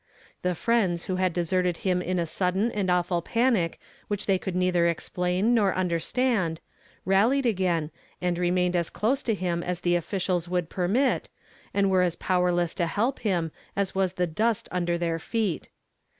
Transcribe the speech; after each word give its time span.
The 0.41 0.55
friends, 0.55 1.03
who 1.03 1.17
had 1.17 1.31
deserted 1.31 1.77
him 1.85 2.01
in 2.01 2.17
a 2.17 2.25
sudden 2.25 2.71
and 2.71 2.89
awful 2.89 3.21
panic 3.21 3.79
which 4.07 4.25
they 4.25 4.39
could 4.39 4.55
neither 4.55 4.87
explain 4.87 5.53
nor 5.53 5.75
understand, 5.75 6.59
rallied 7.05 7.45
again, 7.45 7.91
and 8.19 8.35
remained 8.39 8.75
as 8.75 8.89
close 8.89 9.21
to 9.21 9.35
him 9.35 9.61
as 9.61 9.81
the 9.81 9.95
officials 9.95 10.49
would 10.49 10.69
permit, 10.71 11.29
and 11.71 11.91
were 11.91 12.01
as 12.01 12.15
powerless 12.15 12.73
to 12.73 12.87
help 12.87 13.19
him 13.19 13.51
as 13.75 13.93
was 13.93 14.13
the 14.13 14.25
dust 14.25 14.67
under 14.71 14.97
their 14.97 15.19
feet. 15.19 15.69